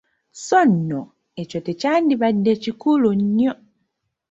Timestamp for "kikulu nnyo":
2.63-3.53